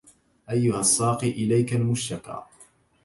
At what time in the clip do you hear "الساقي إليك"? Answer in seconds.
0.79-1.73